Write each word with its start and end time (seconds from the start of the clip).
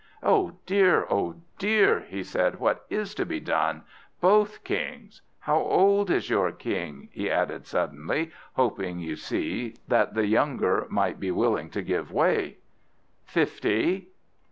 "Oh 0.23 0.53
dear, 0.65 1.05
oh 1.11 1.35
dear," 1.59 1.99
he 1.99 2.23
said, 2.23 2.59
"what 2.59 2.85
is 2.89 3.13
to 3.13 3.23
be 3.23 3.39
done? 3.39 3.83
Both 4.19 4.63
Kings! 4.63 5.21
How 5.41 5.57
old 5.59 6.09
is 6.09 6.27
your 6.27 6.51
King?" 6.51 7.09
he 7.11 7.29
added 7.29 7.67
suddenly, 7.67 8.31
hoping, 8.53 8.97
you 8.97 9.15
see, 9.15 9.75
that 9.87 10.15
the 10.15 10.25
younger 10.25 10.87
might 10.89 11.19
be 11.19 11.29
willing 11.29 11.69
to 11.69 11.83
give 11.83 12.11
way. 12.11 12.57
"Fifty." 13.25 14.07